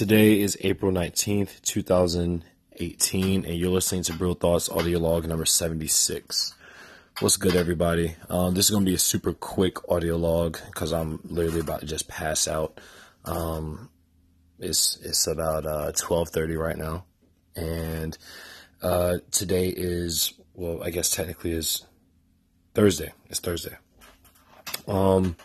[0.00, 6.54] Today is April 19th, 2018, and you're listening to Bro Thoughts audio log number 76.
[7.18, 8.16] What's good, everybody?
[8.30, 11.80] Um, this is going to be a super quick audio log because I'm literally about
[11.80, 12.80] to just pass out.
[13.26, 13.90] Um,
[14.58, 17.04] it's it's about uh, 12:30 right now,
[17.54, 18.16] and
[18.80, 21.84] uh, today is well, I guess technically is
[22.72, 23.12] Thursday.
[23.28, 23.76] It's Thursday.
[24.88, 25.36] Um,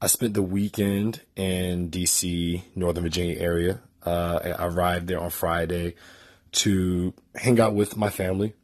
[0.00, 3.80] I spent the weekend in DC, Northern Virginia area.
[4.04, 5.94] Uh, I arrived there on Friday
[6.52, 8.54] to hang out with my family,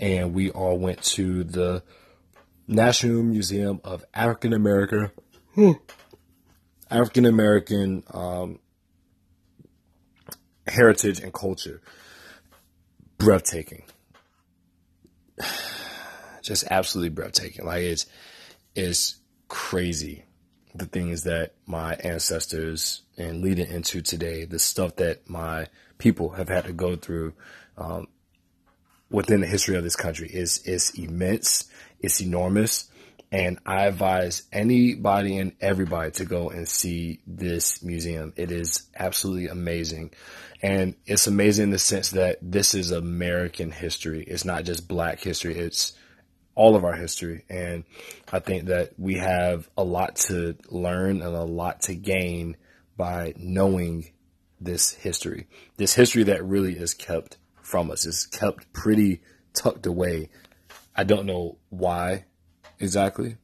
[0.00, 1.84] and we all went to the
[2.66, 5.10] National Museum of African American
[6.90, 8.58] African American um,
[10.66, 11.80] heritage and culture.
[13.16, 13.84] Breathtaking,
[16.42, 17.64] just absolutely breathtaking.
[17.64, 18.06] Like it's
[18.74, 20.24] it's crazy
[20.74, 25.66] the things that my ancestors and leading into today, the stuff that my
[25.98, 27.34] people have had to go through
[27.76, 28.06] um,
[29.10, 31.68] within the history of this country is is immense.
[32.00, 32.88] It's enormous,
[33.30, 38.32] and I advise anybody and everybody to go and see this museum.
[38.36, 40.12] It is absolutely amazing,
[40.62, 44.22] and it's amazing in the sense that this is American history.
[44.22, 45.56] It's not just Black history.
[45.56, 45.94] It's
[46.60, 47.42] all of our history.
[47.48, 47.84] And
[48.30, 52.58] I think that we have a lot to learn and a lot to gain
[52.98, 54.10] by knowing
[54.60, 55.46] this history.
[55.78, 59.22] This history that really is kept from us is kept pretty
[59.54, 60.28] tucked away.
[60.94, 62.26] I don't know why
[62.78, 63.38] exactly.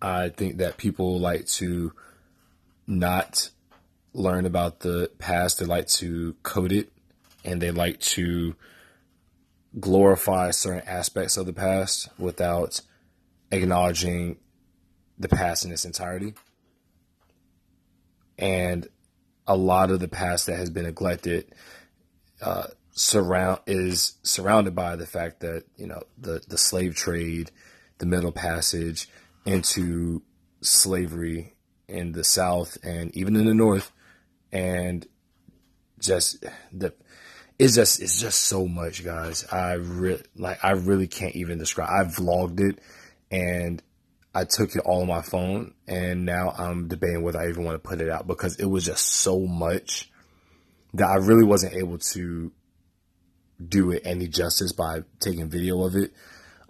[0.00, 1.92] I think that people like to
[2.86, 3.50] not
[4.14, 5.58] learn about the past.
[5.58, 6.90] They like to code it
[7.44, 8.56] and they like to
[9.78, 12.80] glorify certain aspects of the past without
[13.52, 14.36] acknowledging
[15.18, 16.34] the past in its entirety.
[18.38, 18.88] And
[19.46, 21.52] a lot of the past that has been neglected
[22.40, 27.50] uh, surround is surrounded by the fact that you know the the slave trade,
[27.98, 29.08] the Middle Passage
[29.44, 30.22] into
[30.62, 31.54] slavery
[31.88, 33.92] in the South and even in the North,
[34.52, 35.06] and
[35.98, 36.94] just the
[37.60, 39.44] it's just it's just so much, guys.
[39.52, 41.90] I really like I really can't even describe.
[41.90, 42.78] I vlogged it
[43.30, 43.82] and
[44.34, 47.74] I took it all on my phone and now I'm debating whether I even want
[47.74, 50.10] to put it out because it was just so much
[50.94, 52.50] that I really wasn't able to
[53.62, 56.14] do it any justice by taking video of it.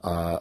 [0.03, 0.41] Uh,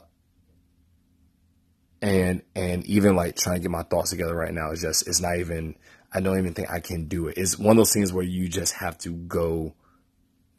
[2.02, 5.22] and and even like trying to get my thoughts together right now is just it's
[5.22, 5.76] not even
[6.12, 7.38] I don't even think I can do it.
[7.38, 9.76] It's one of those things where you just have to go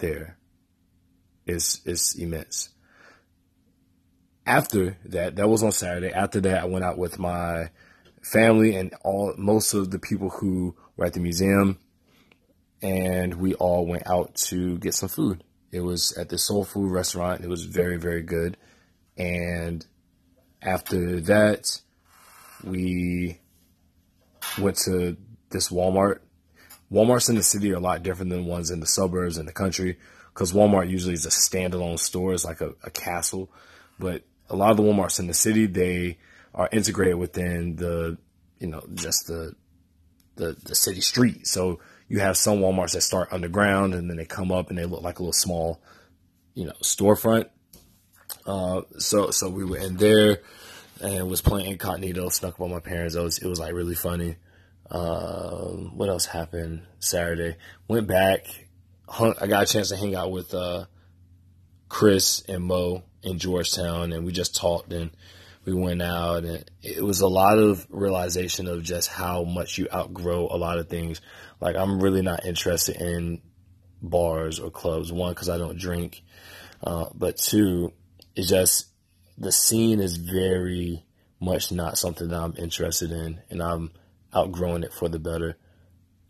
[0.01, 0.37] there
[1.47, 2.71] is is immense.
[4.47, 6.13] After that, that was on Saturday.
[6.13, 7.71] After that, I went out with my
[8.23, 11.79] family and all most of the people who were at the museum,
[12.83, 15.45] and we all went out to get some food.
[15.73, 17.43] It was at the Soul Food restaurant.
[17.43, 18.57] It was very very good,
[19.17, 19.87] and
[20.63, 21.81] after that,
[22.65, 23.41] we
[24.59, 25.17] went to
[25.51, 26.21] this Walmart
[26.93, 29.53] Walmarts in the city are a lot different than ones in the suburbs and the
[29.53, 29.97] country
[30.33, 33.51] because Walmart usually is a standalone store, it's like a, a, castle.
[33.99, 36.19] But a lot of the Walmarts in the city, they
[36.55, 38.19] are integrated within the,
[38.59, 39.55] you know, just the,
[40.37, 41.47] the, the city street.
[41.47, 44.85] So you have some Walmarts that start underground and then they come up and they
[44.85, 45.81] look like a little small,
[46.55, 47.49] you know, storefront.
[48.47, 50.41] Uh, so, so we were in there
[51.03, 53.15] and was playing incognito, snuck up on my parents.
[53.15, 54.37] It was, it was like really funny.
[54.91, 57.57] Um, what else happened Saturday?
[57.89, 58.47] Went back.
[59.09, 60.87] Hung, I got a chance to hang out with uh,
[61.89, 65.11] Chris and Mo in Georgetown, and we just talked and
[65.65, 69.87] we went out, and it was a lot of realization of just how much you
[69.93, 71.21] outgrow a lot of things.
[71.61, 73.43] Like I'm really not interested in
[74.01, 75.13] bars or clubs.
[75.13, 76.23] One, because I don't drink,
[76.83, 77.93] uh, but two,
[78.35, 78.87] it's just
[79.37, 81.05] the scene is very
[81.41, 83.91] much not something that I'm interested in, and I'm
[84.35, 85.57] outgrowing it for the better.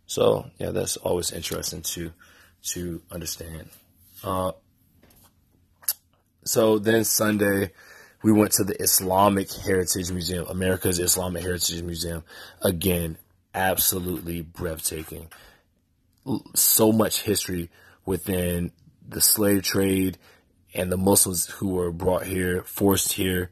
[0.06, 2.12] So yeah, that's always interesting to
[2.72, 3.68] to understand.
[4.22, 4.52] Uh,
[6.44, 7.70] so then Sunday,
[8.22, 12.24] we went to the Islamic Heritage Museum, America's Islamic Heritage Museum.
[12.62, 13.18] Again,
[13.54, 15.28] absolutely breathtaking.
[16.54, 17.70] So much history
[18.04, 18.72] within
[19.06, 20.18] the slave trade
[20.74, 23.50] and the Muslims who were brought here, forced here,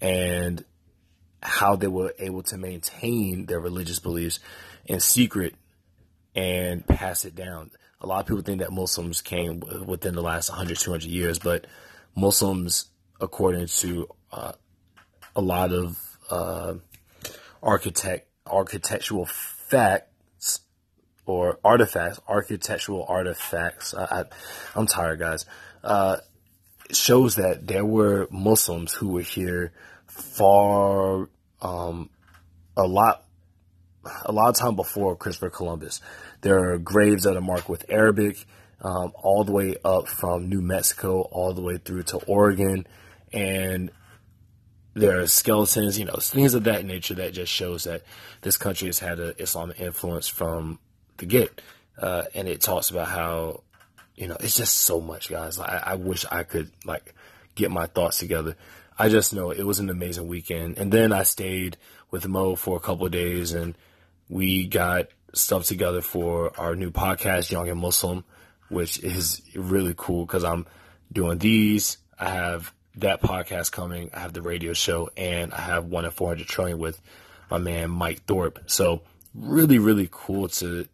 [0.00, 0.64] and
[1.42, 4.38] how they were able to maintain their religious beliefs
[4.86, 5.54] in secret
[6.34, 7.70] and pass it down.
[8.00, 11.66] A lot of people think that Muslims came within the last 100, 200 years, but
[12.16, 12.86] Muslims,
[13.20, 14.52] according to uh,
[15.36, 15.98] a lot of
[16.30, 16.74] uh,
[17.62, 20.60] architect architectural facts,
[21.26, 23.94] or artifacts, architectural artifacts.
[23.94, 24.24] I,
[24.74, 25.46] I, am tired, guys.
[25.84, 26.18] Uh,
[26.90, 29.72] shows that there were Muslims who were here
[30.12, 31.28] far,
[31.60, 32.10] um,
[32.76, 33.24] a lot,
[34.24, 36.00] a lot of time before Christopher Columbus.
[36.40, 38.44] There are graves that are marked with Arabic,
[38.80, 42.86] um, all the way up from New Mexico, all the way through to Oregon,
[43.32, 43.90] and
[44.94, 48.02] there are skeletons, you know, things of that nature that just shows that
[48.42, 50.78] this country has had an Islamic influence from
[51.16, 51.60] the get.
[51.98, 53.62] Uh, and it talks about how,
[54.16, 55.58] you know, it's just so much, guys.
[55.58, 57.14] I, I wish I could like
[57.54, 58.56] get my thoughts together.
[58.98, 60.78] I just know it was an amazing weekend.
[60.78, 61.76] And then I stayed
[62.10, 63.76] with Mo for a couple of days and
[64.28, 68.24] we got stuff together for our new podcast, Young and Muslim,
[68.68, 70.66] which is really cool because I'm
[71.12, 71.98] doing these.
[72.18, 74.10] I have that podcast coming.
[74.12, 77.00] I have the radio show and I have one at 400 trillion with
[77.50, 78.60] my man Mike Thorpe.
[78.66, 79.02] So
[79.34, 80.86] really, really cool to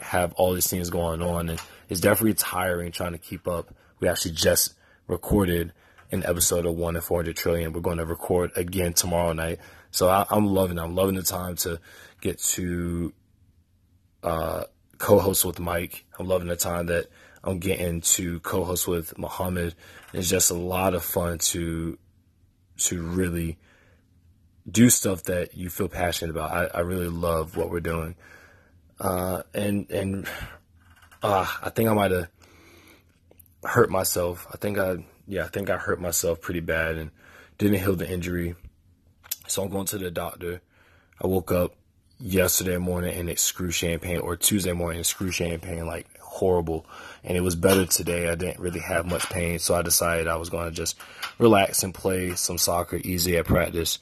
[0.00, 1.48] have all these things going on.
[1.48, 3.74] And it's definitely tiring trying to keep up.
[4.00, 4.74] We actually just
[5.06, 5.72] recorded
[6.10, 7.72] an episode of one at 400 trillion.
[7.72, 9.58] We're going to record again tomorrow night.
[9.90, 10.82] So I, am loving it.
[10.82, 11.80] I'm loving the time to
[12.20, 13.12] get to
[14.22, 14.64] uh,
[14.98, 16.04] co-host with Mike.
[16.18, 17.06] I'm loving the time that
[17.42, 19.74] I'm getting to co-host with Muhammad.
[20.12, 21.98] It's just a lot of fun to
[22.78, 23.58] to really
[24.70, 26.50] do stuff that you feel passionate about.
[26.50, 28.14] I, I really love what we're doing.
[28.98, 30.28] Uh, and and
[31.22, 32.28] uh, I think I might have
[33.64, 34.46] hurt myself.
[34.52, 37.12] I think I yeah, I think I hurt myself pretty bad and
[37.56, 38.56] didn't heal the injury.
[39.46, 40.60] So I'm going to the doctor.
[41.22, 41.76] I woke up
[42.18, 46.84] yesterday morning and in excruciating pain or Tuesday morning in excruciating pain, like horrible.
[47.22, 48.28] And it was better today.
[48.28, 49.60] I didn't really have much pain.
[49.60, 50.98] So I decided I was going to just
[51.38, 54.00] relax and play some soccer easy at practice.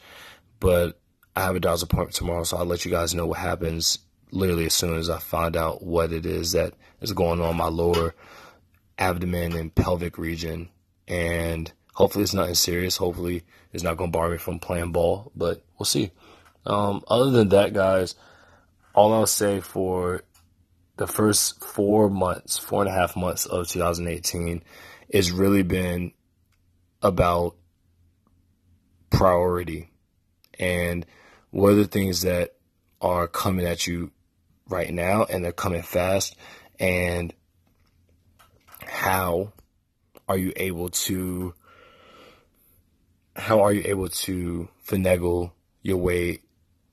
[0.60, 0.98] But
[1.36, 2.44] I have a doctor's appointment tomorrow.
[2.44, 3.98] So I'll let you guys know what happens
[4.31, 6.72] literally as soon as I find out what it is that
[7.02, 8.14] is going on my lower
[8.98, 10.70] abdomen and pelvic region.
[11.08, 12.96] And hopefully it's nothing serious.
[12.96, 16.10] Hopefully it's not going to bar me from playing ball, but we'll see.
[16.66, 18.14] Um, other than that, guys,
[18.94, 20.22] all I'll say for
[20.96, 24.62] the first four months, four and a half months of 2018
[25.08, 26.12] is really been
[27.02, 27.56] about
[29.10, 29.90] priority
[30.58, 31.06] and
[31.50, 32.55] what are the things that
[33.00, 34.10] are coming at you
[34.69, 36.37] right now and they're coming fast
[36.78, 37.32] and
[38.84, 39.52] how
[40.28, 41.54] are you able to
[43.36, 45.52] how are you able to finagle
[45.82, 46.40] your way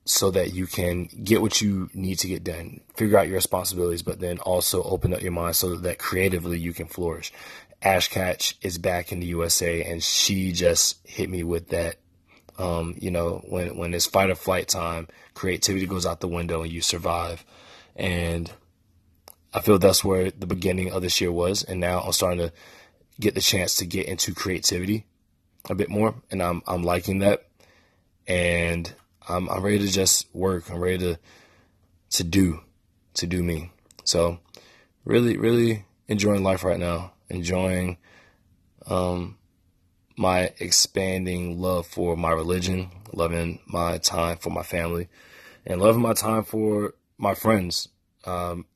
[0.04, 4.02] so that you can get what you need to get done, figure out your responsibilities,
[4.02, 7.32] but then also open up your mind so that creatively you can flourish.
[7.82, 11.96] Ash Catch is back in the USA and she just hit me with that
[12.58, 16.62] um, you know, when when it's fight or flight time, creativity goes out the window
[16.62, 17.44] and you survive.
[17.94, 18.50] And
[19.52, 21.62] I feel that's where the beginning of this year was.
[21.62, 22.52] And now I'm starting to
[23.20, 25.06] get the chance to get into creativity
[25.68, 26.14] a bit more.
[26.30, 27.46] And I'm, I'm liking that.
[28.26, 28.92] And
[29.28, 30.70] I'm, I'm ready to just work.
[30.70, 31.18] I'm ready to,
[32.10, 32.60] to do,
[33.14, 33.70] to do me.
[34.04, 34.38] So
[35.04, 37.12] really, really enjoying life right now.
[37.28, 37.98] Enjoying,
[38.86, 39.36] um,
[40.16, 45.08] my expanding love for my religion, loving my time for my family,
[45.66, 47.88] and loving my time for my friends.
[48.24, 48.66] Um,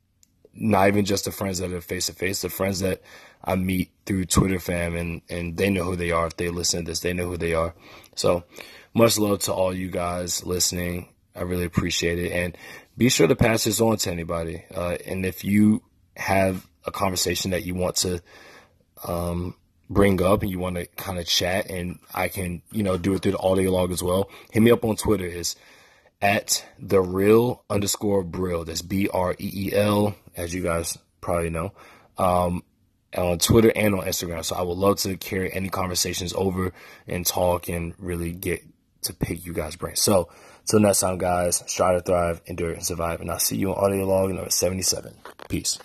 [0.55, 3.03] not even just the friends that are face to face, the friends that
[3.45, 6.27] I meet through Twitter fam and, and they know who they are.
[6.27, 7.75] If they listen to this, they know who they are.
[8.17, 8.45] So
[8.93, 11.09] much love to all you guys listening.
[11.35, 12.33] I really appreciate it.
[12.33, 12.57] And
[12.99, 14.65] be sure to pass this on to anybody.
[14.75, 15.83] Uh, and if you
[16.17, 18.21] have a conversation that you want to,
[19.07, 19.55] um,
[19.91, 23.15] bring up and you want to kind of chat and I can, you know, do
[23.15, 25.27] it through the audio log as well, hit me up on Twitter.
[25.27, 25.57] Is
[26.23, 28.67] at the real underscore Breel.
[28.67, 31.73] That's B R E E L, as you guys probably know,
[32.19, 32.63] um,
[33.17, 34.45] on Twitter and on Instagram.
[34.45, 36.73] So I would love to carry any conversations over
[37.07, 38.63] and talk and really get
[39.03, 40.01] to pick you guys' brains.
[40.01, 40.29] So
[40.67, 43.21] till next time, guys, strive to thrive, endure, and survive.
[43.21, 45.15] And I'll see you on audio log number 77.
[45.49, 45.79] Peace.